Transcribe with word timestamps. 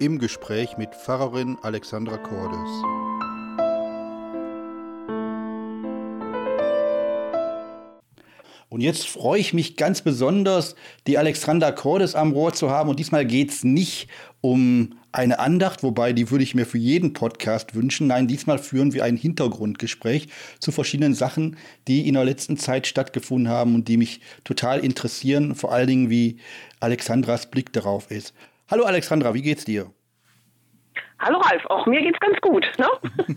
im 0.00 0.18
Gespräch 0.18 0.78
mit 0.78 0.94
Pfarrerin 0.94 1.58
Alexandra 1.62 2.16
Cordes. 2.16 2.70
Und 8.70 8.80
jetzt 8.80 9.08
freue 9.08 9.40
ich 9.40 9.52
mich 9.52 9.76
ganz 9.76 10.00
besonders, 10.00 10.74
die 11.06 11.18
Alexandra 11.18 11.72
Cordes 11.72 12.14
am 12.14 12.32
Rohr 12.32 12.54
zu 12.54 12.70
haben. 12.70 12.88
Und 12.88 12.98
diesmal 12.98 13.26
geht 13.26 13.50
es 13.50 13.62
nicht 13.62 14.08
um 14.40 14.94
eine 15.12 15.38
Andacht, 15.38 15.82
wobei 15.82 16.12
die 16.12 16.30
würde 16.30 16.44
ich 16.44 16.54
mir 16.54 16.64
für 16.64 16.78
jeden 16.78 17.12
Podcast 17.12 17.74
wünschen. 17.74 18.06
Nein, 18.06 18.28
diesmal 18.28 18.58
führen 18.58 18.94
wir 18.94 19.04
ein 19.04 19.16
Hintergrundgespräch 19.16 20.28
zu 20.60 20.72
verschiedenen 20.72 21.14
Sachen, 21.14 21.56
die 21.88 22.06
in 22.06 22.14
der 22.14 22.24
letzten 22.24 22.56
Zeit 22.56 22.86
stattgefunden 22.86 23.52
haben 23.52 23.74
und 23.74 23.88
die 23.88 23.96
mich 23.96 24.20
total 24.44 24.78
interessieren. 24.80 25.56
Vor 25.56 25.72
allen 25.72 25.88
Dingen, 25.88 26.10
wie 26.10 26.38
Alexandras 26.78 27.50
Blick 27.50 27.72
darauf 27.72 28.10
ist. 28.10 28.32
Hallo 28.70 28.84
Alexandra, 28.84 29.34
wie 29.34 29.42
geht's 29.42 29.64
dir? 29.64 29.90
Hallo 31.18 31.38
Ralf, 31.38 31.66
auch 31.66 31.86
mir 31.86 32.00
geht's 32.02 32.20
ganz 32.20 32.40
gut. 32.40 32.64
Ne? 32.78 33.36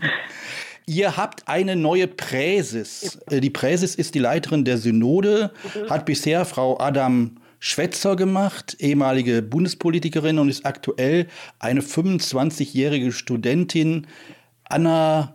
Ihr 0.86 1.16
habt 1.16 1.48
eine 1.48 1.74
neue 1.74 2.06
Präses. 2.06 3.16
Äh, 3.26 3.40
die 3.40 3.50
Präses 3.50 3.96
ist 3.96 4.14
die 4.14 4.20
Leiterin 4.20 4.64
der 4.64 4.78
Synode, 4.78 5.50
mhm. 5.74 5.90
hat 5.90 6.06
bisher 6.06 6.44
Frau 6.44 6.78
Adam 6.78 7.38
Schwätzer 7.58 8.14
gemacht, 8.14 8.76
ehemalige 8.78 9.42
Bundespolitikerin 9.42 10.38
und 10.38 10.50
ist 10.50 10.64
aktuell 10.64 11.26
eine 11.58 11.80
25-jährige 11.80 13.10
Studentin, 13.10 14.06
Anna 14.68 15.34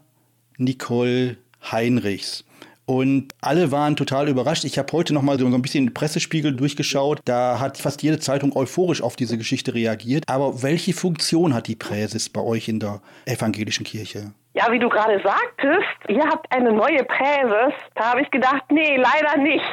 Nicole 0.58 1.36
Heinrichs. 1.72 2.46
Und 2.90 3.36
alle 3.42 3.72
waren 3.72 3.96
total 3.96 4.30
überrascht. 4.30 4.64
Ich 4.64 4.80
habe 4.80 4.92
heute 4.94 5.14
noch 5.14 5.22
mal 5.22 5.38
so 5.38 5.46
ein 5.46 5.62
bisschen 5.62 5.86
den 5.86 5.94
Pressespiegel 5.94 6.56
durchgeschaut. 6.56 7.20
Da 7.24 7.60
hat 7.60 7.78
fast 7.78 8.02
jede 8.02 8.18
Zeitung 8.18 8.56
euphorisch 8.56 9.04
auf 9.04 9.16
diese 9.16 9.38
Geschichte 9.38 9.76
reagiert. 9.76 10.24
Aber 10.28 10.64
welche 10.64 10.94
Funktion 10.94 11.54
hat 11.54 11.68
die 11.68 11.76
Präses 11.76 12.30
bei 12.30 12.42
euch 12.42 12.68
in 12.68 12.80
der 12.80 13.00
evangelischen 13.28 13.86
Kirche? 13.86 14.32
Ja, 14.56 14.72
wie 14.72 14.80
du 14.80 14.90
gerade 14.90 15.22
sagtest, 15.24 15.86
ihr 16.08 16.24
habt 16.24 16.52
eine 16.52 16.74
neue 16.74 17.04
Präses. 17.04 17.76
Da 17.94 18.06
habe 18.06 18.24
ich 18.24 18.32
gedacht, 18.32 18.64
nee, 18.72 18.98
leider 18.98 19.38
nicht. 19.38 19.72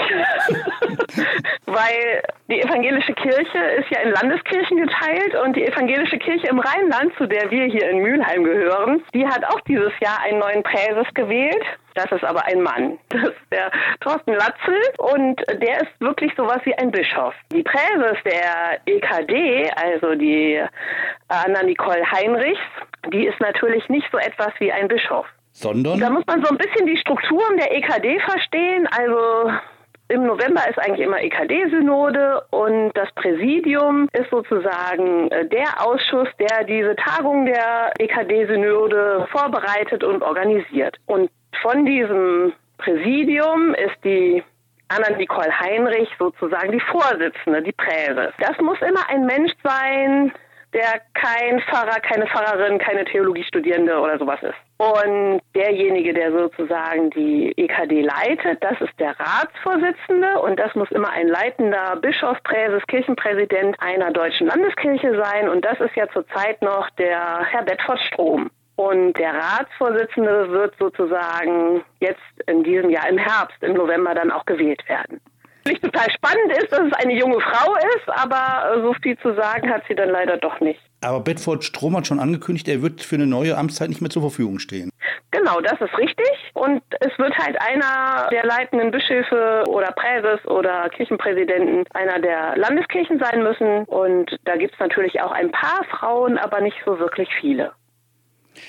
Weil 1.64 2.22
die 2.50 2.60
evangelische 2.60 3.14
Kirche 3.14 3.58
ist 3.78 3.90
ja 3.92 4.00
in 4.00 4.10
Landeskirchen 4.10 4.76
geteilt 4.76 5.34
und 5.42 5.56
die 5.56 5.64
evangelische 5.64 6.18
Kirche 6.18 6.48
im 6.48 6.58
Rheinland, 6.58 7.14
zu 7.16 7.26
der 7.26 7.50
wir 7.50 7.64
hier 7.64 7.88
in 7.88 8.00
Mülheim 8.02 8.44
gehören, 8.44 9.02
die 9.14 9.26
hat 9.26 9.42
auch 9.46 9.62
dieses 9.62 9.92
Jahr 10.02 10.20
einen 10.20 10.38
neuen 10.38 10.62
Präses 10.62 11.06
gewählt. 11.14 11.64
Das 11.96 12.12
ist 12.12 12.24
aber 12.24 12.44
ein 12.44 12.62
Mann. 12.62 12.98
Das 13.08 13.30
ist 13.30 13.50
der 13.50 13.70
Thorsten 14.00 14.34
Latzel 14.34 14.80
und 14.98 15.40
der 15.62 15.82
ist 15.82 16.00
wirklich 16.00 16.32
sowas 16.36 16.58
wie 16.64 16.74
ein 16.74 16.90
Bischof. 16.90 17.34
Die 17.50 17.62
Präses 17.62 18.18
der 18.24 18.78
EKD, 18.84 19.70
also 19.74 20.14
die 20.14 20.62
Anna 21.28 21.62
Nicole 21.62 22.04
Heinrichs, 22.12 22.60
die 23.12 23.26
ist 23.26 23.40
natürlich 23.40 23.88
nicht 23.88 24.06
so 24.12 24.18
etwas 24.18 24.52
wie 24.58 24.70
ein 24.70 24.88
Bischof. 24.88 25.26
Sondern? 25.52 25.98
Da 25.98 26.10
muss 26.10 26.24
man 26.26 26.44
so 26.44 26.50
ein 26.50 26.58
bisschen 26.58 26.86
die 26.86 26.98
Strukturen 26.98 27.56
der 27.56 27.72
EKD 27.74 28.20
verstehen. 28.20 28.86
Also 28.88 29.50
im 30.08 30.26
November 30.26 30.68
ist 30.68 30.78
eigentlich 30.78 31.06
immer 31.06 31.20
EKD-Synode 31.20 32.44
und 32.50 32.92
das 32.94 33.10
Präsidium 33.14 34.08
ist 34.12 34.30
sozusagen 34.30 35.30
äh, 35.30 35.48
der 35.48 35.84
Ausschuss, 35.84 36.28
der 36.38 36.64
diese 36.64 36.94
Tagung 36.96 37.46
der 37.46 37.92
EKD-Synode 37.98 39.26
vorbereitet 39.32 40.04
und 40.04 40.22
organisiert. 40.22 40.98
Und 41.06 41.30
von 41.62 41.84
diesem 41.84 42.52
Präsidium 42.78 43.74
ist 43.74 43.96
die 44.04 44.42
Anna-Nicole 44.88 45.58
Heinrich 45.58 46.08
sozusagen 46.18 46.72
die 46.72 46.80
Vorsitzende, 46.80 47.62
die 47.62 47.72
Präses. 47.72 48.32
Das 48.38 48.58
muss 48.60 48.80
immer 48.82 49.08
ein 49.08 49.26
Mensch 49.26 49.52
sein, 49.64 50.32
der 50.72 51.00
kein 51.14 51.60
Pfarrer, 51.60 52.00
keine 52.00 52.26
Pfarrerin, 52.26 52.78
keine 52.78 53.04
Theologiestudierende 53.04 53.98
oder 53.98 54.18
sowas 54.18 54.40
ist. 54.42 54.54
Und 54.78 55.40
derjenige, 55.54 56.12
der 56.12 56.32
sozusagen 56.32 57.10
die 57.10 57.52
EKD 57.56 58.02
leitet, 58.02 58.62
das 58.62 58.78
ist 58.80 58.92
der 58.98 59.18
Ratsvorsitzende 59.18 60.38
und 60.40 60.58
das 60.58 60.74
muss 60.74 60.90
immer 60.90 61.10
ein 61.10 61.28
leitender 61.28 61.96
Bischof, 61.96 62.42
Präses, 62.42 62.86
Kirchenpräsident 62.88 63.76
einer 63.80 64.12
deutschen 64.12 64.48
Landeskirche 64.48 65.16
sein 65.16 65.48
und 65.48 65.64
das 65.64 65.80
ist 65.80 65.96
ja 65.96 66.06
zurzeit 66.10 66.60
noch 66.60 66.90
der 66.90 67.46
Herr 67.46 67.62
Bedford 67.62 68.00
Strom. 68.00 68.50
Und 68.76 69.14
der 69.14 69.34
Ratsvorsitzende 69.34 70.50
wird 70.50 70.74
sozusagen 70.78 71.82
jetzt 72.00 72.20
in 72.46 72.62
diesem 72.62 72.90
Jahr 72.90 73.08
im 73.08 73.18
Herbst, 73.18 73.56
im 73.62 73.72
November 73.72 74.14
dann 74.14 74.30
auch 74.30 74.44
gewählt 74.44 74.86
werden. 74.88 75.20
Was 75.64 75.80
total 75.80 76.10
spannend 76.10 76.52
ist, 76.56 76.70
dass 76.70 76.80
es 76.80 76.92
eine 76.92 77.18
junge 77.18 77.40
Frau 77.40 77.74
ist, 77.74 78.08
aber 78.08 78.80
so 78.82 78.94
viel 79.02 79.18
zu 79.18 79.34
sagen 79.34 79.68
hat 79.68 79.82
sie 79.88 79.96
dann 79.96 80.10
leider 80.10 80.36
doch 80.36 80.60
nicht. 80.60 80.80
Aber 81.00 81.20
Bedford 81.20 81.64
Strom 81.64 81.96
hat 81.96 82.06
schon 82.06 82.20
angekündigt, 82.20 82.68
er 82.68 82.82
wird 82.82 83.00
für 83.00 83.16
eine 83.16 83.26
neue 83.26 83.56
Amtszeit 83.56 83.88
nicht 83.88 84.00
mehr 84.00 84.10
zur 84.10 84.22
Verfügung 84.22 84.60
stehen. 84.60 84.90
Genau, 85.32 85.60
das 85.60 85.80
ist 85.80 85.96
richtig. 85.98 86.30
Und 86.54 86.82
es 87.00 87.18
wird 87.18 87.36
halt 87.36 87.60
einer 87.60 88.28
der 88.30 88.44
leitenden 88.44 88.90
Bischöfe 88.90 89.64
oder 89.68 89.92
Präses 89.92 90.46
oder 90.46 90.88
Kirchenpräsidenten 90.90 91.84
einer 91.94 92.20
der 92.20 92.56
Landeskirchen 92.56 93.18
sein 93.18 93.42
müssen. 93.42 93.84
Und 93.86 94.36
da 94.44 94.56
gibt 94.56 94.74
es 94.74 94.80
natürlich 94.80 95.20
auch 95.20 95.32
ein 95.32 95.50
paar 95.50 95.84
Frauen, 95.90 96.38
aber 96.38 96.60
nicht 96.60 96.76
so 96.86 96.98
wirklich 96.98 97.28
viele. 97.40 97.72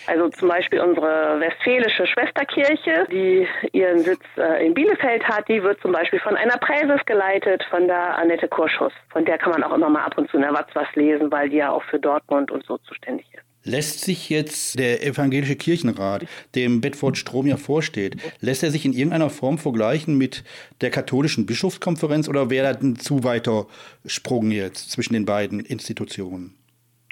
Also 0.06 0.30
zum 0.30 0.48
Beispiel 0.48 0.80
unsere 0.80 1.40
westfälische 1.40 2.08
Schwesterkirche, 2.08 3.08
die 3.12 3.48
ihren 3.72 4.00
Sitz 4.00 4.24
äh, 4.38 4.66
in 4.66 4.74
Bielefeld 4.74 5.24
hat, 5.28 5.48
die 5.48 5.62
wird 5.62 5.82
zum 5.82 5.92
Beispiel 5.92 6.20
von 6.20 6.36
einer 6.36 6.58
Präses 6.58 7.06
geleitet, 7.06 7.64
von 7.70 7.88
der 7.88 8.18
Annette 8.18 8.48
Kurschus. 8.48 8.94
Von 9.10 9.26
der 9.26 9.38
kann 9.38 9.52
man 9.52 9.64
auch 9.64 9.74
immer 9.74 9.90
mal 9.90 10.04
ab 10.04 10.18
und 10.18 10.30
zu 10.30 10.38
in 10.38 10.44
der 10.44 10.54
Watz 10.54 10.70
was 10.74 10.88
lesen, 10.96 11.32
weil 11.32 11.50
die 11.50 11.58
ja 11.58 11.72
auch 11.72 11.84
für 11.84 12.00
Dortmund 12.00 12.52
und 12.52 12.66
so 12.66 12.78
zuständig 12.80 13.28
ist. 13.34 13.44
Lässt 13.64 14.00
sich 14.06 14.30
jetzt 14.30 14.80
der 14.80 15.06
evangelische 15.06 15.58
Kirchenrat, 15.58 16.26
dem 16.56 16.80
Bedford 16.80 17.18
Strom 17.18 17.48
ja 17.48 17.58
vorsteht, 17.58 18.16
lässt 18.40 18.64
er 18.64 18.72
sich 18.72 18.86
in 18.86 18.94
irgendeiner 18.94 19.30
Form 19.30 19.58
vergleichen 19.58 20.18
mit 20.18 20.46
der 20.80 20.90
katholischen 20.90 21.46
Bischofskonferenz 21.46 22.30
oder 22.30 22.50
wäre 22.50 22.74
das 22.74 22.82
ein 22.82 22.96
zu 22.96 23.26
weiter 23.26 23.66
Sprung 24.06 24.52
jetzt 24.52 24.92
zwischen 24.92 25.16
den 25.16 25.26
beiden 25.26 25.60
Institutionen? 25.60 26.56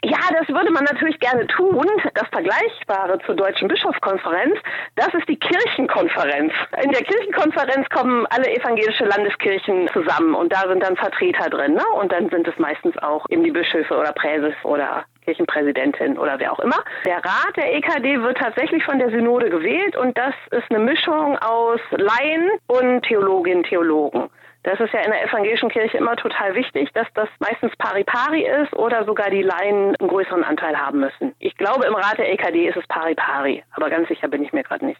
Ja, 0.03 0.19
das 0.37 0.47
würde 0.49 0.71
man 0.71 0.83
natürlich 0.83 1.19
gerne 1.19 1.47
tun. 1.47 1.87
Das 2.13 2.27
Vergleichbare 2.29 3.17
zur 3.25 3.35
Deutschen 3.35 3.67
Bischofskonferenz, 3.67 4.55
das 4.95 5.13
ist 5.13 5.27
die 5.27 5.37
Kirchenkonferenz. 5.37 6.53
In 6.83 6.91
der 6.91 7.01
Kirchenkonferenz 7.01 7.89
kommen 7.89 8.25
alle 8.29 8.47
evangelische 8.55 9.05
Landeskirchen 9.05 9.89
zusammen 9.93 10.35
und 10.35 10.53
da 10.53 10.67
sind 10.67 10.83
dann 10.83 10.95
Vertreter 10.95 11.49
drin. 11.49 11.73
Ne? 11.73 11.83
Und 11.99 12.11
dann 12.11 12.29
sind 12.29 12.47
es 12.47 12.57
meistens 12.59 12.97
auch 12.99 13.25
eben 13.29 13.43
die 13.43 13.51
Bischöfe 13.51 13.97
oder 13.97 14.11
Präses 14.11 14.53
oder 14.63 15.05
Kirchenpräsidentin 15.23 16.17
oder 16.17 16.39
wer 16.39 16.51
auch 16.51 16.59
immer. 16.59 16.83
Der 17.05 17.17
Rat 17.17 17.55
der 17.55 17.73
EKD 17.73 18.21
wird 18.21 18.37
tatsächlich 18.37 18.83
von 18.83 18.99
der 18.99 19.09
Synode 19.09 19.49
gewählt 19.49 19.95
und 19.97 20.15
das 20.17 20.35
ist 20.51 20.69
eine 20.69 20.79
Mischung 20.79 21.37
aus 21.39 21.79
Laien 21.91 22.51
und 22.67 23.01
Theologinnen 23.03 23.63
Theologen. 23.63 24.29
Das 24.65 24.79
ist 24.79 24.91
ja 24.93 25.01
in 25.01 25.11
der 25.11 25.23
evangelischen 25.23 25.69
Kirche 25.69 25.99
immer 25.99 26.15
total 26.15 26.55
wichtig, 26.55 26.89
dass 26.93 27.05
das 27.13 27.29
meistens 27.37 27.71
pari-pari 27.77 28.47
ist 28.63 28.73
oder 28.73 29.05
sogar 29.05 29.29
die 29.29 29.43
Laien 29.43 29.95
einen 29.95 30.09
größeren 30.09 30.43
Anteil 30.43 30.75
haben 30.75 31.01
müssen. 31.01 31.35
Ich 31.37 31.55
glaube, 31.55 31.85
im 31.85 31.93
Rat 31.93 32.17
der 32.17 32.33
EKD 32.33 32.69
ist 32.69 32.75
es 32.75 32.87
pari-pari, 32.87 33.63
aber 33.75 33.91
ganz 33.91 34.07
sicher 34.07 34.27
bin 34.27 34.43
ich 34.43 34.53
mir 34.53 34.63
gerade 34.63 34.87
nicht. 34.87 34.99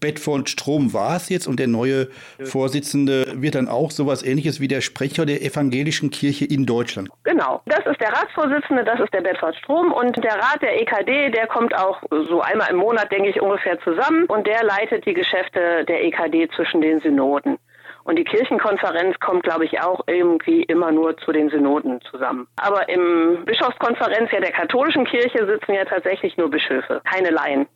Bedford 0.00 0.48
Strom 0.48 0.92
war 0.94 1.16
es 1.16 1.28
jetzt 1.28 1.46
und 1.46 1.60
der 1.60 1.68
neue 1.68 2.08
Vorsitzende 2.42 3.40
wird 3.40 3.54
dann 3.54 3.68
auch 3.68 3.92
sowas 3.92 4.24
ähnliches 4.24 4.60
wie 4.60 4.68
der 4.68 4.80
Sprecher 4.80 5.26
der 5.26 5.42
evangelischen 5.42 6.10
Kirche 6.10 6.44
in 6.44 6.66
Deutschland. 6.66 7.08
Genau, 7.22 7.62
das 7.66 7.86
ist 7.86 8.00
der 8.00 8.12
Ratsvorsitzende, 8.12 8.84
das 8.84 8.98
ist 8.98 9.14
der 9.14 9.20
Bedford 9.20 9.54
Strom 9.56 9.92
und 9.92 10.16
der 10.24 10.34
Rat 10.34 10.60
der 10.60 10.80
EKD, 10.80 11.30
der 11.30 11.46
kommt 11.46 11.72
auch 11.76 12.02
so 12.10 12.40
einmal 12.40 12.70
im 12.70 12.78
Monat, 12.78 13.12
denke 13.12 13.30
ich, 13.30 13.40
ungefähr 13.40 13.78
zusammen 13.80 14.24
und 14.26 14.46
der 14.46 14.64
leitet 14.64 15.06
die 15.06 15.14
Geschäfte 15.14 15.84
der 15.84 16.04
EKD 16.04 16.48
zwischen 16.56 16.80
den 16.80 17.00
Synoden. 17.00 17.58
Und 18.08 18.16
die 18.16 18.24
Kirchenkonferenz 18.24 19.20
kommt, 19.20 19.42
glaube 19.42 19.66
ich, 19.66 19.82
auch 19.82 20.00
irgendwie 20.06 20.62
immer 20.62 20.90
nur 20.90 21.18
zu 21.18 21.30
den 21.30 21.50
Synoden 21.50 22.00
zusammen. 22.10 22.46
Aber 22.56 22.88
im 22.88 23.44
Bischofskonferenz 23.44 24.30
ja 24.32 24.40
der 24.40 24.52
katholischen 24.52 25.04
Kirche 25.04 25.46
sitzen 25.46 25.74
ja 25.74 25.84
tatsächlich 25.84 26.34
nur 26.38 26.50
Bischöfe, 26.50 27.02
keine 27.04 27.28
Laien. 27.28 27.66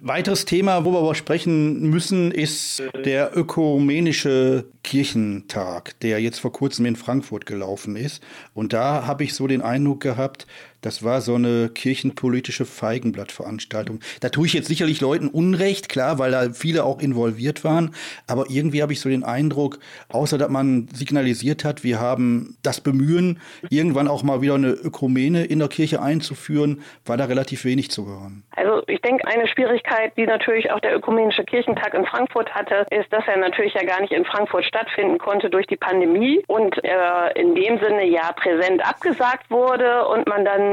Weiteres 0.00 0.44
Thema, 0.44 0.84
wo 0.84 0.90
wir 0.92 0.98
aber 0.98 1.14
sprechen 1.14 1.90
müssen, 1.90 2.32
ist 2.32 2.82
der 3.04 3.36
ökumenische 3.36 4.64
Kirchentag, 4.82 5.98
der 6.00 6.20
jetzt 6.20 6.40
vor 6.40 6.52
kurzem 6.52 6.84
in 6.86 6.96
Frankfurt 6.96 7.46
gelaufen 7.46 7.94
ist. 7.94 8.20
Und 8.54 8.72
da 8.72 9.06
habe 9.06 9.22
ich 9.22 9.34
so 9.34 9.46
den 9.46 9.62
Eindruck 9.62 10.00
gehabt, 10.00 10.48
das 10.80 11.02
war 11.02 11.20
so 11.20 11.34
eine 11.34 11.68
kirchenpolitische 11.68 12.64
Feigenblattveranstaltung. 12.64 14.00
Da 14.20 14.28
tue 14.28 14.46
ich 14.46 14.52
jetzt 14.52 14.68
sicherlich 14.68 15.00
Leuten 15.00 15.28
Unrecht, 15.28 15.88
klar, 15.88 16.18
weil 16.18 16.30
da 16.30 16.50
viele 16.52 16.84
auch 16.84 17.00
involviert 17.00 17.64
waren. 17.64 17.94
Aber 18.26 18.46
irgendwie 18.48 18.82
habe 18.82 18.92
ich 18.92 19.00
so 19.00 19.08
den 19.08 19.24
Eindruck, 19.24 19.78
außer 20.08 20.38
dass 20.38 20.48
man 20.48 20.88
signalisiert 20.92 21.64
hat, 21.64 21.84
wir 21.84 22.00
haben 22.00 22.56
das 22.62 22.80
Bemühen, 22.80 23.40
irgendwann 23.70 24.08
auch 24.08 24.22
mal 24.22 24.40
wieder 24.40 24.54
eine 24.54 24.70
Ökumene 24.70 25.44
in 25.44 25.58
der 25.58 25.68
Kirche 25.68 26.00
einzuführen, 26.00 26.82
war 27.04 27.16
da 27.16 27.24
relativ 27.24 27.64
wenig 27.64 27.90
zu 27.90 28.06
hören. 28.06 28.44
Also 28.56 28.82
ich 28.86 29.00
denke, 29.00 29.26
eine 29.26 29.46
Schwierigkeit, 29.48 30.12
die 30.16 30.26
natürlich 30.26 30.70
auch 30.70 30.80
der 30.80 30.96
Ökumenische 30.96 31.44
Kirchentag 31.44 31.94
in 31.94 32.04
Frankfurt 32.06 32.54
hatte, 32.54 32.86
ist, 32.90 33.12
dass 33.12 33.24
er 33.26 33.36
natürlich 33.38 33.74
ja 33.74 33.84
gar 33.84 34.00
nicht 34.00 34.12
in 34.12 34.24
Frankfurt 34.24 34.64
stattfinden 34.64 35.18
konnte 35.18 35.50
durch 35.50 35.66
die 35.66 35.76
Pandemie 35.76 36.42
und 36.46 36.78
er 36.84 37.34
in 37.36 37.54
dem 37.54 37.78
Sinne 37.78 38.06
ja 38.06 38.32
präsent 38.32 38.84
abgesagt 38.84 39.50
wurde 39.50 40.06
und 40.08 40.26
man 40.28 40.44
dann 40.44 40.67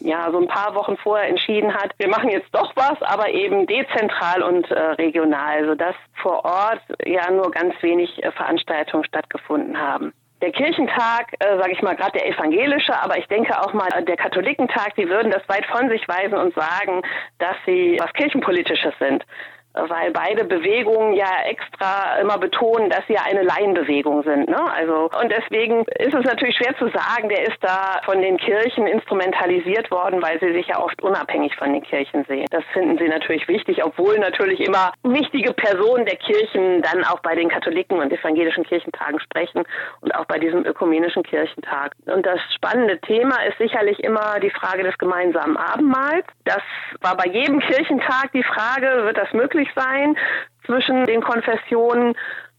ja 0.00 0.30
so 0.30 0.38
ein 0.38 0.48
paar 0.48 0.74
Wochen 0.74 0.96
vorher 0.96 1.28
entschieden 1.28 1.74
hat, 1.74 1.92
wir 1.98 2.08
machen 2.08 2.30
jetzt 2.30 2.48
doch 2.52 2.74
was, 2.76 3.00
aber 3.02 3.30
eben 3.30 3.66
dezentral 3.66 4.42
und 4.42 4.70
äh, 4.70 4.80
regional, 4.92 5.66
sodass 5.66 5.94
vor 6.22 6.44
Ort 6.44 6.82
ja 7.04 7.30
nur 7.30 7.50
ganz 7.50 7.74
wenig 7.82 8.22
äh, 8.22 8.30
Veranstaltungen 8.32 9.04
stattgefunden 9.04 9.80
haben. 9.80 10.12
Der 10.42 10.52
Kirchentag, 10.52 11.32
äh, 11.38 11.56
sage 11.56 11.72
ich 11.72 11.80
mal, 11.80 11.96
gerade 11.96 12.18
der 12.18 12.28
evangelische, 12.28 12.94
aber 13.00 13.16
ich 13.18 13.26
denke 13.28 13.58
auch 13.60 13.72
mal 13.72 13.88
der 14.04 14.16
Katholikentag, 14.16 14.94
die 14.96 15.08
würden 15.08 15.30
das 15.30 15.48
weit 15.48 15.64
von 15.66 15.88
sich 15.88 16.06
weisen 16.06 16.34
und 16.34 16.54
sagen, 16.54 17.02
dass 17.38 17.56
sie 17.64 17.96
was 18.00 18.12
Kirchenpolitisches 18.12 18.92
sind 18.98 19.24
weil 19.74 20.12
beide 20.12 20.44
Bewegungen 20.44 21.14
ja 21.14 21.42
extra 21.46 22.18
immer 22.20 22.38
betonen, 22.38 22.90
dass 22.90 23.06
sie 23.06 23.14
ja 23.14 23.22
eine 23.28 23.42
Laienbewegung 23.42 24.22
sind. 24.22 24.48
Ne? 24.48 24.72
Also 24.72 25.10
und 25.20 25.30
deswegen 25.30 25.84
ist 25.98 26.14
es 26.14 26.24
natürlich 26.24 26.56
schwer 26.56 26.76
zu 26.78 26.88
sagen, 26.88 27.28
der 27.28 27.42
ist 27.42 27.58
da 27.60 28.00
von 28.04 28.20
den 28.20 28.36
Kirchen 28.38 28.86
instrumentalisiert 28.86 29.90
worden, 29.90 30.22
weil 30.22 30.38
sie 30.40 30.52
sich 30.52 30.68
ja 30.68 30.78
oft 30.78 31.02
unabhängig 31.02 31.56
von 31.56 31.72
den 31.72 31.82
Kirchen 31.82 32.24
sehen. 32.24 32.46
Das 32.50 32.64
finden 32.72 32.98
sie 32.98 33.08
natürlich 33.08 33.48
wichtig, 33.48 33.84
obwohl 33.84 34.18
natürlich 34.18 34.60
immer 34.60 34.92
wichtige 35.02 35.52
Personen 35.52 36.06
der 36.06 36.16
Kirchen 36.16 36.82
dann 36.82 37.04
auch 37.04 37.20
bei 37.20 37.34
den 37.34 37.48
Katholiken 37.48 37.98
und 37.98 38.12
evangelischen 38.12 38.64
Kirchentagen 38.64 39.18
sprechen 39.20 39.64
und 40.00 40.14
auch 40.14 40.24
bei 40.26 40.38
diesem 40.38 40.64
ökumenischen 40.64 41.22
Kirchentag. 41.22 41.92
Und 42.06 42.24
das 42.24 42.40
spannende 42.54 43.00
Thema 43.00 43.36
ist 43.48 43.58
sicherlich 43.58 43.98
immer 44.04 44.38
die 44.40 44.50
Frage 44.50 44.84
des 44.84 44.96
gemeinsamen 44.98 45.56
Abendmahls. 45.56 46.24
Das 46.44 46.62
war 47.00 47.16
bei 47.16 47.26
jedem 47.26 47.60
Kirchentag 47.60 48.30
die 48.32 48.44
Frage, 48.44 49.04
wird 49.04 49.16
das 49.16 49.32
möglich 49.32 49.63
möglich 49.64 49.70
sein 49.74 50.16
zwischen 50.66 51.04
den 51.04 51.22
Konfessionen. 51.22 52.14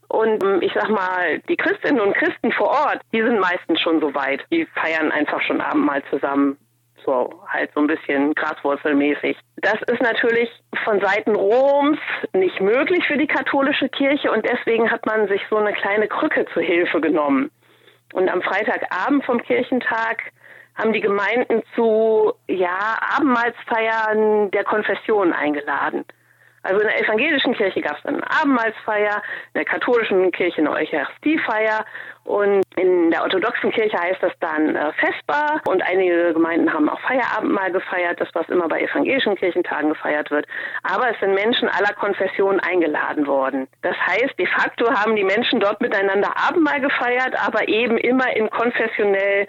Und 0.08 0.42
ähm, 0.42 0.62
ich 0.62 0.72
sag 0.74 0.88
mal, 0.88 1.40
die 1.48 1.56
Christinnen 1.56 2.00
und 2.00 2.14
Christen 2.14 2.52
vor 2.52 2.68
Ort, 2.68 3.00
die 3.12 3.22
sind 3.22 3.40
meistens 3.40 3.80
schon 3.80 4.00
so 4.00 4.14
weit. 4.14 4.44
Die 4.50 4.66
feiern 4.66 5.10
einfach 5.10 5.40
schon 5.42 5.60
Abendmahl 5.60 6.02
zusammen. 6.10 6.56
So, 7.04 7.42
halt 7.48 7.70
so 7.72 7.80
ein 7.80 7.86
bisschen 7.86 8.34
graswurzelmäßig. 8.34 9.36
Das 9.58 9.76
ist 9.86 10.02
natürlich 10.02 10.50
von 10.84 11.00
Seiten 11.00 11.36
Roms 11.36 11.98
nicht 12.32 12.60
möglich 12.60 13.06
für 13.06 13.16
die 13.16 13.28
katholische 13.28 13.88
Kirche 13.88 14.32
und 14.32 14.44
deswegen 14.44 14.90
hat 14.90 15.06
man 15.06 15.28
sich 15.28 15.40
so 15.48 15.56
eine 15.56 15.72
kleine 15.72 16.08
Krücke 16.08 16.46
zur 16.52 16.62
Hilfe 16.62 17.00
genommen. 17.00 17.50
Und 18.12 18.28
am 18.28 18.42
Freitagabend 18.42 19.24
vom 19.24 19.40
Kirchentag 19.40 20.20
haben 20.74 20.92
die 20.92 21.00
Gemeinden 21.00 21.62
zu 21.76 22.32
ja, 22.48 22.98
Abendmahlsfeiern 23.16 24.50
der 24.50 24.64
Konfession 24.64 25.32
eingeladen. 25.32 26.04
Also 26.66 26.80
in 26.80 26.88
der 26.88 27.00
evangelischen 27.02 27.54
Kirche 27.54 27.80
gab 27.80 27.98
es 27.98 28.06
eine 28.06 28.22
Abendmahlsfeier, 28.30 29.22
in 29.54 29.54
der 29.54 29.64
katholischen 29.64 30.30
Kirche 30.32 30.58
eine 30.58 30.72
Eucharistiefeier 30.72 31.84
und 32.26 32.64
in 32.76 33.12
der 33.12 33.22
orthodoxen 33.22 33.70
Kirche 33.70 33.96
heißt 33.96 34.20
das 34.20 34.32
dann 34.40 34.74
äh, 34.74 34.92
Vesper 34.94 35.60
und 35.68 35.80
einige 35.82 36.32
Gemeinden 36.32 36.72
haben 36.72 36.88
auch 36.88 37.00
Feierabendmahl 37.00 37.70
gefeiert, 37.70 38.20
das 38.20 38.28
was 38.34 38.48
immer 38.48 38.66
bei 38.66 38.82
evangelischen 38.82 39.36
Kirchentagen 39.36 39.90
gefeiert 39.90 40.32
wird. 40.32 40.46
Aber 40.82 41.08
es 41.08 41.20
sind 41.20 41.34
Menschen 41.34 41.68
aller 41.68 41.94
Konfessionen 41.94 42.58
eingeladen 42.58 43.28
worden. 43.28 43.68
Das 43.82 43.96
heißt, 43.96 44.36
de 44.38 44.46
facto 44.46 44.90
haben 44.92 45.14
die 45.14 45.22
Menschen 45.22 45.60
dort 45.60 45.80
miteinander 45.80 46.34
Abendmahl 46.36 46.80
gefeiert, 46.80 47.34
aber 47.46 47.68
eben 47.68 47.96
immer 47.96 48.34
in 48.36 48.50
konfessionell 48.50 49.46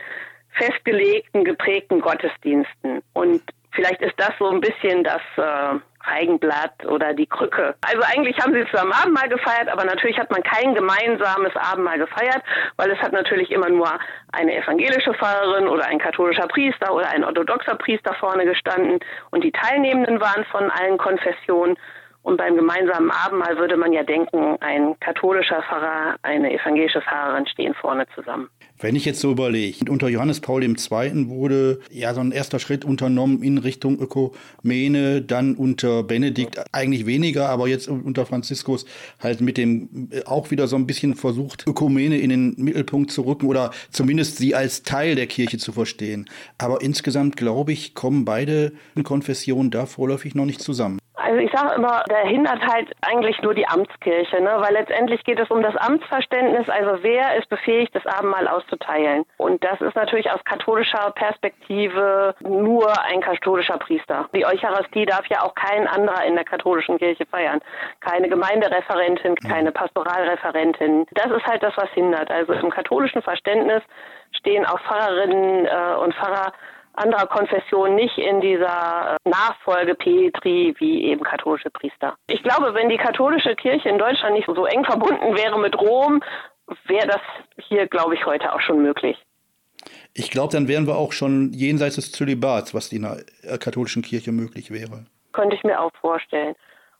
festgelegten, 0.51 1.45
geprägten 1.45 1.99
Gottesdiensten. 1.99 3.01
Und 3.13 3.41
vielleicht 3.71 4.01
ist 4.01 4.15
das 4.17 4.31
so 4.37 4.49
ein 4.49 4.61
bisschen 4.61 5.03
das 5.03 5.21
äh, 5.37 5.79
Feigenblatt 6.07 6.85
oder 6.85 7.13
die 7.13 7.27
Krücke. 7.27 7.75
Also 7.81 8.01
eigentlich 8.03 8.37
haben 8.39 8.53
sie 8.53 8.65
zusammen 8.71 8.93
Abendmahl 8.93 9.29
gefeiert, 9.29 9.69
aber 9.69 9.83
natürlich 9.83 10.17
hat 10.17 10.31
man 10.31 10.41
kein 10.43 10.73
gemeinsames 10.73 11.55
Abendmahl 11.55 11.99
gefeiert, 11.99 12.41
weil 12.77 12.91
es 12.91 12.99
hat 12.99 13.11
natürlich 13.11 13.51
immer 13.51 13.69
nur 13.69 13.89
eine 14.31 14.55
evangelische 14.55 15.13
Pfarrerin 15.13 15.67
oder 15.67 15.85
ein 15.85 15.99
katholischer 15.99 16.47
Priester 16.47 16.93
oder 16.93 17.09
ein 17.09 17.23
orthodoxer 17.23 17.75
Priester 17.75 18.13
vorne 18.15 18.45
gestanden 18.45 18.99
und 19.31 19.43
die 19.43 19.51
Teilnehmenden 19.51 20.19
waren 20.21 20.45
von 20.45 20.69
allen 20.71 20.97
Konfessionen. 20.97 21.77
Und 22.23 22.37
beim 22.37 22.55
gemeinsamen 22.55 23.09
Abendmahl 23.09 23.57
würde 23.57 23.77
man 23.77 23.93
ja 23.93 24.03
denken, 24.03 24.57
ein 24.59 24.99
katholischer 24.99 25.63
Pfarrer, 25.63 26.17
eine 26.23 26.53
evangelische 26.53 27.01
Pfarrerin 27.01 27.47
stehen 27.47 27.73
vorne 27.73 28.05
zusammen. 28.13 28.49
Wenn 28.79 28.95
ich 28.95 29.05
jetzt 29.05 29.21
so 29.21 29.31
überlege, 29.31 29.89
unter 29.89 30.07
Johannes 30.07 30.39
Paul 30.39 30.61
II. 30.61 30.75
wurde 31.29 31.79
ja 31.89 32.13
so 32.13 32.21
ein 32.21 32.31
erster 32.31 32.59
Schritt 32.59 32.85
unternommen 32.85 33.41
in 33.41 33.57
Richtung 33.57 33.97
Ökumene, 33.99 35.21
dann 35.23 35.55
unter 35.55 36.03
Benedikt 36.03 36.63
eigentlich 36.73 37.07
weniger, 37.07 37.49
aber 37.49 37.67
jetzt 37.67 37.87
unter 37.87 38.25
Franziskus 38.27 38.85
halt 39.19 39.41
mit 39.41 39.57
dem 39.57 40.09
äh, 40.11 40.23
auch 40.25 40.51
wieder 40.51 40.67
so 40.67 40.75
ein 40.75 40.85
bisschen 40.85 41.15
versucht, 41.15 41.65
Ökumene 41.65 42.19
in 42.19 42.29
den 42.29 42.55
Mittelpunkt 42.57 43.09
zu 43.09 43.23
rücken 43.23 43.47
oder 43.47 43.71
zumindest 43.89 44.37
sie 44.37 44.53
als 44.53 44.83
Teil 44.83 45.15
der 45.15 45.25
Kirche 45.27 45.57
zu 45.57 45.71
verstehen. 45.71 46.29
Aber 46.59 46.81
insgesamt 46.81 47.35
glaube 47.35 47.71
ich, 47.71 47.95
kommen 47.95 48.25
beide 48.25 48.73
Konfessionen 49.03 49.71
da 49.71 49.85
vorläufig 49.87 50.35
noch 50.35 50.45
nicht 50.45 50.61
zusammen. 50.61 50.99
Also 51.27 51.39
ich 51.41 51.51
sage 51.51 51.75
immer, 51.75 52.05
der 52.09 52.19
hindert 52.19 52.65
halt 52.65 52.95
eigentlich 53.01 53.41
nur 53.41 53.53
die 53.53 53.67
Amtskirche, 53.67 54.41
ne? 54.41 54.55
weil 54.59 54.71
letztendlich 54.71 55.25
geht 55.25 55.41
es 55.41 55.51
um 55.51 55.61
das 55.61 55.75
Amtsverständnis, 55.75 56.69
also 56.69 57.03
wer 57.03 57.35
ist 57.35 57.49
befähigt, 57.49 57.93
das 57.93 58.05
Abendmahl 58.05 58.47
auszuteilen. 58.47 59.25
Und 59.35 59.61
das 59.61 59.81
ist 59.81 59.97
natürlich 59.97 60.31
aus 60.31 60.41
katholischer 60.45 61.11
Perspektive 61.15 62.33
nur 62.39 62.93
ein 63.03 63.19
katholischer 63.19 63.77
Priester. 63.77 64.29
Die 64.33 64.45
Eucharistie 64.45 65.05
darf 65.05 65.25
ja 65.27 65.41
auch 65.43 65.53
kein 65.53 65.85
anderer 65.85 66.23
in 66.23 66.35
der 66.35 66.45
katholischen 66.45 66.97
Kirche 66.97 67.25
feiern. 67.25 67.59
Keine 67.99 68.29
Gemeindereferentin, 68.29 69.35
keine 69.35 69.73
Pastoralreferentin. 69.73 71.07
Das 71.11 71.29
ist 71.29 71.45
halt 71.45 71.61
das, 71.61 71.75
was 71.75 71.89
hindert. 71.89 72.31
Also 72.31 72.53
im 72.53 72.69
katholischen 72.69 73.21
Verständnis 73.21 73.83
stehen 74.31 74.65
auch 74.65 74.79
Pfarrerinnen 74.79 75.65
äh, 75.65 75.95
und 76.01 76.13
Pfarrer 76.13 76.53
anderer 76.97 77.27
Konfession 77.27 77.95
nicht 77.95 78.17
in 78.17 78.41
dieser 78.41 79.17
äh, 79.23 79.29
Nachfolge 79.29 79.95
Petri 79.95 80.75
wie 80.79 81.05
eben 81.05 81.23
katholische 81.23 81.69
Priester. 81.69 82.15
Ich 82.27 82.43
glaube, 82.43 82.73
wenn 82.73 82.89
die 82.89 82.97
katholische 82.97 83.55
Kirche 83.55 83.89
in 83.89 83.97
Deutschland 83.97 84.35
nicht 84.35 84.47
so 84.47 84.65
eng 84.65 84.83
verbunden 84.85 85.35
wäre 85.35 85.59
mit 85.59 85.77
Rom, 85.79 86.21
wäre 86.85 87.07
das 87.07 87.21
hier, 87.67 87.87
glaube 87.87 88.15
ich, 88.15 88.25
heute 88.25 88.53
auch 88.53 88.61
schon 88.61 88.81
möglich. 88.81 89.17
Ich 90.13 90.31
glaube, 90.31 90.51
dann 90.51 90.67
wären 90.67 90.87
wir 90.87 90.97
auch 90.97 91.13
schon 91.13 91.53
jenseits 91.53 91.95
des 91.95 92.11
Zölibats, 92.11 92.73
was 92.73 92.91
in 92.91 93.03
der 93.03 93.57
katholischen 93.57 94.01
Kirche 94.01 94.31
möglich 94.31 94.71
wäre. 94.71 95.05
Könnte 95.31 95.55
ich 95.55 95.63
mir 95.63 95.79
auch 95.79 95.91
vorstellen. 96.01 96.55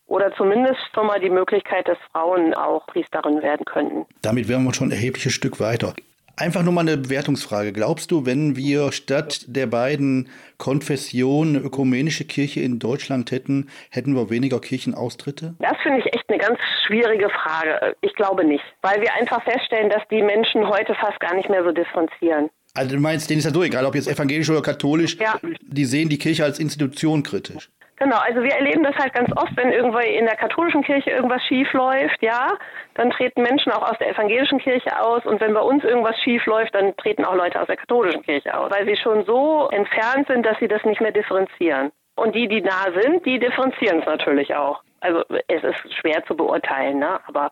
Oder 0.06 0.34
zumindest 0.36 0.80
schon 0.94 1.08
mal 1.08 1.20
die 1.20 1.30
Möglichkeit, 1.30 1.88
dass 1.88 1.98
Frauen 2.12 2.54
auch 2.54 2.86
Priesterin 2.88 3.42
werden 3.42 3.66
könnten. 3.66 4.06
Damit 4.22 4.48
wären 4.48 4.64
wir 4.64 4.74
schon 4.74 4.88
ein 4.88 4.92
erhebliches 4.92 5.34
Stück 5.34 5.60
weiter. 5.60 5.94
Einfach 6.40 6.62
nur 6.62 6.72
mal 6.72 6.82
eine 6.82 6.98
Bewertungsfrage. 6.98 7.74
Glaubst 7.74 8.12
du, 8.12 8.28
wenn 8.28 8.56
wir 8.56 8.92
statt 8.92 9.46
der 9.48 9.66
beiden 9.66 10.30
Konfessionen 10.60 11.56
eine 11.56 11.66
ökumenische 11.66 12.26
Kirche 12.26 12.60
in 12.60 12.78
Deutschland 12.78 13.32
hätten, 13.32 13.70
hätten 13.90 14.16
wir 14.16 14.30
weniger 14.30 14.62
Kirchenaustritte? 14.62 15.56
Das 15.58 15.76
finde 15.82 16.00
ich 16.00 16.14
echt 16.14 16.30
eine 16.30 16.38
ganz 16.38 16.60
schwierige 16.86 17.30
Frage. 17.32 17.96
Ich 18.02 18.14
glaube 18.14 18.44
nicht, 18.44 18.64
weil 18.84 19.02
wir 19.02 19.12
einfach 19.16 19.44
feststellen, 19.46 19.90
dass 19.90 20.04
die 20.12 20.22
Menschen 20.22 20.68
heute 20.68 20.94
fast 20.94 21.20
gar 21.20 21.34
nicht 21.34 21.50
mehr 21.50 21.64
so 21.64 21.72
differenzieren. 21.72 22.52
Also 22.76 22.96
du 22.96 23.02
meinst, 23.02 23.28
denen 23.32 23.40
ist 23.40 23.46
ja 23.46 23.52
so 23.52 23.64
egal, 23.64 23.86
ob 23.86 23.96
jetzt 23.96 24.08
evangelisch 24.08 24.48
oder 24.52 24.62
katholisch, 24.62 25.18
ja. 25.20 25.40
die 25.64 25.86
sehen 25.86 26.10
die 26.10 26.20
Kirche 26.20 26.44
als 26.44 26.60
Institution 26.60 27.24
kritisch. 27.24 27.72
Genau, 28.00 28.18
also 28.18 28.44
wir 28.44 28.52
erleben 28.52 28.84
das 28.84 28.96
halt 28.96 29.14
ganz 29.14 29.32
oft, 29.36 29.58
wenn 29.58 29.72
irgendwo 29.72 29.98
in 29.98 30.26
der 30.26 30.36
katholischen 30.36 30.84
Kirche 30.84 31.10
irgendwas 31.10 31.44
schief 31.44 31.74
läuft, 31.74 32.22
ja, 32.22 32.56
dann 32.94 33.10
treten 33.10 33.42
Menschen 33.42 33.72
auch 33.72 33.90
aus 33.90 33.98
der 33.98 34.10
evangelischen 34.10 34.60
Kirche 34.60 35.02
aus 35.02 35.26
und 35.26 35.42
wenn 35.42 35.56
bei 35.56 35.62
uns 35.62 35.84
irgendwas 35.84 36.16
schief 36.22 36.46
läuft, 36.46 36.76
dann 36.76 36.96
treten 36.98 37.26
auch 37.26 37.34
Leute 37.34 37.60
aus 37.60 37.66
der 37.66 37.78
katholischen 37.78 38.22
Kirche 38.22 38.56
aus, 38.56 38.72
weil 38.72 38.86
sie 38.86 38.98
schon 38.98 39.26
so 39.26 39.68
entfernt 39.72 40.28
sind, 40.28 40.46
dass 40.46 40.60
sie 40.60 40.68
das 40.68 40.84
nicht 40.84 41.02
mehr 41.02 41.12
differenzieren. 41.12 41.92
Und 42.16 42.36
die, 42.36 42.48
die 42.48 42.62
nah 42.62 42.92
sind, 43.02 43.26
die 43.26 43.40
differenzieren 43.40 44.00
es 44.00 44.06
natürlich 44.06 44.54
auch. 44.56 44.82
Also 45.00 45.24
es 45.48 45.64
ist 45.64 45.94
schwer 45.96 46.24
zu 46.26 46.36
beurteilen, 46.36 47.00
ne? 47.00 47.20
aber 47.28 47.52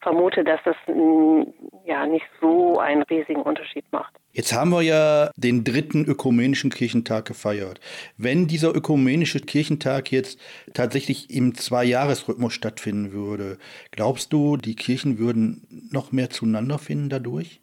vermute, 0.00 0.44
dass 0.44 0.60
das 0.64 0.76
mm, 0.86 1.42
ja 1.84 2.06
nicht 2.06 2.26
so 2.40 2.78
einen 2.78 3.02
riesigen 3.02 3.42
Unterschied 3.42 3.84
macht. 3.92 4.14
Jetzt 4.32 4.52
haben 4.52 4.70
wir 4.70 4.82
ja 4.82 5.30
den 5.36 5.64
dritten 5.64 6.04
ökumenischen 6.04 6.70
Kirchentag 6.70 7.24
gefeiert. 7.24 7.80
Wenn 8.16 8.46
dieser 8.46 8.74
ökumenische 8.74 9.40
Kirchentag 9.40 10.12
jetzt 10.12 10.40
tatsächlich 10.74 11.30
im 11.30 11.54
Zweijahresrhythmus 11.54 12.52
stattfinden 12.52 13.12
würde, 13.12 13.58
glaubst 13.90 14.32
du, 14.32 14.56
die 14.56 14.76
Kirchen 14.76 15.18
würden 15.18 15.88
noch 15.90 16.12
mehr 16.12 16.30
zueinander 16.30 16.78
finden 16.78 17.08
dadurch? 17.08 17.60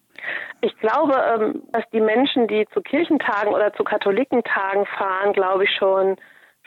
Ich 0.62 0.76
glaube, 0.80 1.14
ähm, 1.14 1.64
dass 1.72 1.84
die 1.92 2.02
Menschen, 2.02 2.48
die 2.48 2.66
zu 2.74 2.82
Kirchentagen 2.82 3.54
oder 3.54 3.74
zu 3.74 3.84
Katholikentagen 3.84 4.86
fahren, 4.98 5.34
glaube 5.34 5.66
ich 5.66 5.70
schon 5.78 6.18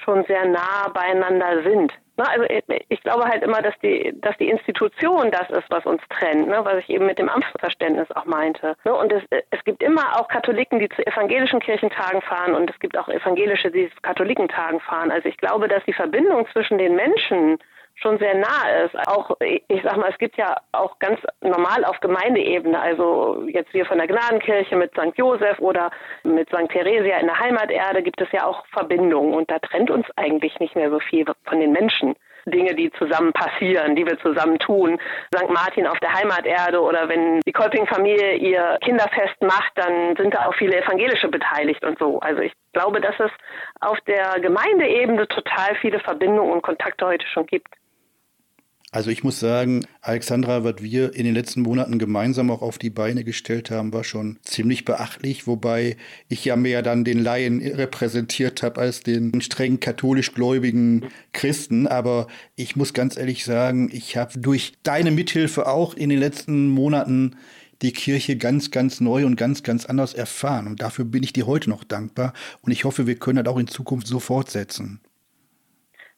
schon 0.05 0.25
sehr 0.27 0.47
nah 0.47 0.89
beieinander 0.93 1.63
sind. 1.63 1.93
Ne, 2.19 2.29
also 2.29 2.47
ich 2.89 3.03
glaube 3.03 3.25
halt 3.25 3.43
immer, 3.43 3.61
dass 3.61 3.75
die, 3.83 4.15
dass 4.21 4.37
die 4.39 4.49
Institution 4.49 5.31
das 5.31 5.51
ist, 5.51 5.71
was 5.71 5.85
uns 5.85 6.01
trennt, 6.09 6.49
ne, 6.49 6.65
was 6.65 6.79
ich 6.79 6.89
eben 6.89 7.05
mit 7.05 7.19
dem 7.19 7.29
Amtsverständnis 7.29 8.11
auch 8.13 8.25
meinte. 8.25 8.75
Ne, 8.85 8.95
und 8.95 9.13
es, 9.13 9.23
es 9.51 9.65
gibt 9.65 9.83
immer 9.83 10.19
auch 10.19 10.29
Katholiken, 10.29 10.79
die 10.79 10.89
zu 10.89 11.07
evangelischen 11.07 11.61
Kirchentagen 11.61 12.23
fahren 12.23 12.55
und 12.55 12.71
es 12.71 12.79
gibt 12.79 12.97
auch 12.97 13.09
evangelische, 13.09 13.71
die 13.71 13.91
zu 13.91 14.01
Katholikentagen 14.01 14.81
fahren. 14.81 15.11
Also 15.11 15.29
ich 15.29 15.37
glaube, 15.37 15.69
dass 15.69 15.85
die 15.85 15.93
Verbindung 15.93 16.47
zwischen 16.53 16.79
den 16.79 16.97
Menschen 16.97 17.59
schon 17.97 18.19
sehr 18.19 18.35
nah 18.35 18.85
ist. 18.85 18.95
Auch, 19.09 19.37
ich 19.41 19.83
sag 19.83 19.97
mal, 19.97 20.11
es 20.11 20.19
gibt 20.19 20.37
ja 20.37 20.57
auch 20.73 20.99
ganz 20.99 21.21
normal 21.41 21.85
auf 21.85 21.99
Gemeindeebene, 22.01 22.79
also 22.81 23.43
jetzt 23.49 23.73
wir 23.75 23.87
von 23.87 23.99
der 23.99 24.07
Gnadenkirche 24.07 24.77
mit 24.77 24.93
St. 24.93 25.17
Josef 25.17 25.59
oder 25.59 25.91
mit 26.23 26.49
St. 26.49 26.71
Theresia 26.71 27.19
in 27.19 27.27
der 27.27 27.39
Heimaterde 27.39 28.03
gibt 28.03 28.21
es 28.21 28.31
ja 28.33 28.47
auch 28.47 28.67
Verbindungen 28.67 29.35
und 29.35 29.51
da 29.51 29.59
trennt 29.59 29.91
uns 29.91 30.07
eigentlich 30.17 30.59
nicht 30.61 30.77
mehr 30.77 30.91
so 30.91 31.01
viel 31.01 31.25
von 31.45 31.61
den 31.61 31.73
Menschen. 31.73 32.15
Dinge, 32.49 32.75
die 32.75 32.93
zusammen 32.93 33.33
passieren, 33.33 33.97
die 33.97 34.07
wir 34.07 34.19
zusammen 34.21 34.59
tun. 34.59 35.01
St. 35.35 35.51
Martin 35.51 35.87
auf 35.87 35.99
der 35.99 36.13
Heimaterde 36.13 36.81
oder 36.81 37.09
wenn 37.09 37.41
die 37.41 37.53
Kolping-Familie 37.53 38.37
ihr 38.37 38.79
Kinderfest 38.85 39.41
macht, 39.43 39.73
dann 39.75 40.15
sind 40.17 40.35
da 40.35 40.47
auch 40.47 40.55
viele 40.55 40.77
Evangelische 40.77 41.29
beteiligt 41.29 41.85
und 41.85 41.99
so. 41.99 42.21
Also 42.21 42.43
ich 42.43 42.53
glaube, 42.73 43.01
dass 43.01 43.19
es 43.19 43.31
auf 43.81 43.99
der 44.03 44.39
Gemeindeebene 44.41 45.27
total 45.27 45.75
viele 45.81 45.99
Verbindungen 45.99 46.53
und 46.53 46.63
Kontakte 46.63 47.07
heute 47.07 47.27
schon 47.27 47.47
gibt. 47.47 47.69
Also 48.93 49.11
ich 49.11 49.25
muss 49.25 49.41
sagen, 49.41 49.85
Alexandra, 50.01 50.63
was 50.63 50.77
wir 50.81 51.15
in 51.15 51.25
den 51.25 51.35
letzten 51.35 51.63
Monaten 51.63 51.99
gemeinsam 51.99 52.51
auch 52.51 52.63
auf 52.63 52.79
die 52.79 52.89
Beine 52.89 53.25
gestellt 53.25 53.71
haben, 53.71 53.93
war 53.93 54.05
schon 54.05 54.39
ziemlich 54.43 54.85
beachtlich, 54.85 55.47
wobei 55.47 55.97
ich 56.29 56.45
ja 56.45 56.57
mehr 56.57 56.83
dann 56.83 57.05
den 57.05 57.19
Laien 57.19 57.61
repräsentiert 57.61 58.63
habe 58.63 58.81
als 58.81 59.01
den 59.01 59.41
streng 59.41 59.81
katholisch 59.81 60.33
gläubigen 60.35 61.07
Christen. 61.33 61.89
Aber 61.89 62.29
ich 62.55 62.77
muss 62.77 62.95
ganz 62.95 63.17
ehrlich 63.17 63.45
sagen, 63.45 63.91
ich 63.93 64.17
habe 64.17 64.39
durch 64.39 64.75
deine 64.85 65.11
Mithilfe 65.11 65.67
auch 65.67 65.95
in 65.95 66.09
den 66.09 66.21
letzten 66.21 66.69
Monaten 66.69 67.37
die 67.83 67.93
Kirche 67.93 68.37
ganz, 68.37 68.71
ganz 68.71 69.01
neu 69.01 69.27
und 69.27 69.37
ganz, 69.37 69.63
ganz 69.63 69.85
anders 69.85 70.15
erfahren. 70.15 70.67
Und 70.69 70.81
dafür 70.81 71.05
bin 71.05 71.23
ich 71.23 71.33
dir 71.33 71.47
heute 71.47 71.69
noch 71.69 71.85
dankbar. 71.85 72.33
Und 72.63 72.73
ich 72.73 72.85
hoffe, 72.85 73.07
wir 73.07 73.17
können 73.17 73.45
das 73.45 73.53
auch 73.53 73.59
in 73.59 73.67
Zukunft 73.67 74.07
so 74.07 74.21
fortsetzen. 74.21 75.01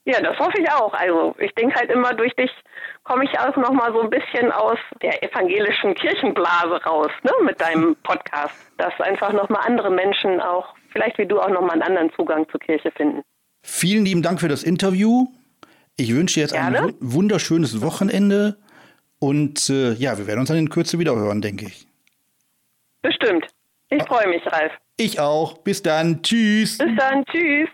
Ja, 0.04 0.20
das 0.22 0.38
hoffe 0.38 0.58
ich 0.60 0.70
auch. 0.70 0.94
Also 0.94 1.34
ich 1.38 1.52
denke 1.54 1.74
halt 1.74 1.90
immer, 1.90 2.14
durch 2.14 2.34
dich 2.34 2.50
komme 3.04 3.24
ich 3.24 3.38
auch 3.38 3.54
noch 3.56 3.72
mal 3.72 3.92
so 3.92 4.00
ein 4.00 4.10
bisschen 4.10 4.50
aus 4.50 4.78
der 5.02 5.22
evangelischen 5.22 5.94
Kirchenblase 5.94 6.82
raus, 6.84 7.10
ne, 7.22 7.32
mit 7.44 7.60
deinem 7.60 7.94
Podcast. 8.02 8.54
Dass 8.78 8.98
einfach 9.00 9.32
noch 9.32 9.48
mal 9.50 9.60
andere 9.60 9.90
Menschen 9.90 10.40
auch, 10.40 10.74
vielleicht 10.90 11.18
wie 11.18 11.26
du 11.26 11.40
auch 11.40 11.50
noch 11.50 11.60
mal 11.60 11.72
einen 11.72 11.82
anderen 11.82 12.12
Zugang 12.14 12.48
zur 12.50 12.60
Kirche 12.60 12.90
finden. 12.92 13.22
Vielen 13.62 14.04
lieben 14.04 14.22
Dank 14.22 14.40
für 14.40 14.48
das 14.48 14.62
Interview. 14.62 15.26
Ich 15.96 16.14
wünsche 16.14 16.40
jetzt 16.40 16.52
Gerne. 16.52 16.78
ein 16.78 16.94
wunderschönes 17.00 17.82
Wochenende 17.82 18.56
und 19.18 19.68
äh, 19.68 19.92
ja, 19.92 20.16
wir 20.16 20.26
werden 20.26 20.40
uns 20.40 20.48
dann 20.48 20.58
in 20.58 20.70
Kürze 20.70 20.98
wieder 20.98 21.16
hören, 21.16 21.42
denke 21.42 21.66
ich. 21.66 21.86
Bestimmt. 23.02 23.46
Ich 23.90 24.02
freue 24.04 24.28
mich, 24.28 24.46
Ralf. 24.46 24.72
Ich 24.96 25.18
auch. 25.20 25.58
Bis 25.58 25.82
dann. 25.82 26.22
Tschüss. 26.22 26.78
Bis 26.78 26.96
dann. 26.96 27.24
Tschüss. 27.24 27.68